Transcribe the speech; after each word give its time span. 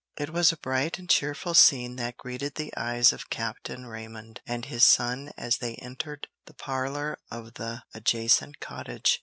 Tupper. 0.15 0.23
It 0.23 0.33
was 0.33 0.51
a 0.51 0.57
bright 0.57 0.97
and 0.97 1.07
cheerful 1.07 1.53
scene 1.53 1.95
that 1.97 2.17
greeted 2.17 2.55
the 2.55 2.73
eyes 2.75 3.13
of 3.13 3.29
Captain 3.29 3.85
Raymond 3.85 4.41
and 4.47 4.65
his 4.65 4.83
son 4.83 5.31
as 5.37 5.57
they 5.59 5.75
entered 5.75 6.27
the 6.47 6.55
parlor 6.55 7.19
of 7.29 7.53
the 7.53 7.83
adjacent 7.93 8.59
cottage. 8.59 9.19